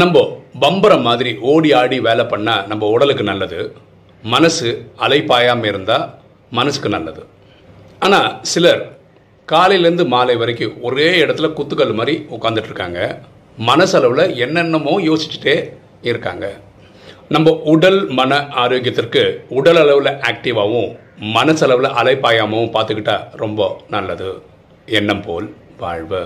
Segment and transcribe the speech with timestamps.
[0.00, 0.22] நம்ம
[0.62, 3.60] பம்பரம் மாதிரி ஓடி ஆடி வேலை பண்ணால் நம்ம உடலுக்கு நல்லது.
[4.22, 4.68] மனசு
[5.04, 6.04] அலைப்பாயாமல் இருந்தால்
[6.58, 7.22] மனசுக்கு நல்லது.
[8.06, 8.82] ஆனால் சிலர்
[9.48, 13.00] காலையிலேருந்து மாலை வரைக்கும் ஒரே இடத்துல குத்துக்கல் மாதிரி உட்காந்துட்ருக்காங்க
[13.70, 15.56] மனசளவில் என்னென்னமோ யோசிச்சுட்டே
[16.10, 16.46] இருக்காங்க.
[17.34, 19.22] நம்ம உடல் மன ஆரோக்கியத்திற்கு
[19.60, 20.90] உடல் அளவில் ஆக்டிவாகவும்
[21.38, 24.30] மனசளவில் அலைப்பாயாமவும் பார்த்துக்கிட்டா ரொம்ப நல்லது.
[24.98, 25.48] எண்ணம் போல்
[25.84, 26.22] வாழ்வு.